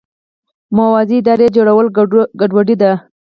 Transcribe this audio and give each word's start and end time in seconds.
موازي 0.75 1.15
ادارې 1.21 1.47
جوړول 1.55 1.87
ګډوډي 2.39 2.75
ده. 2.81 2.91